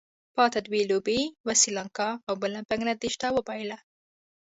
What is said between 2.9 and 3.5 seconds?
دېش ته